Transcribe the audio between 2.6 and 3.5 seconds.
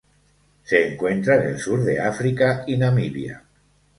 y Namibia.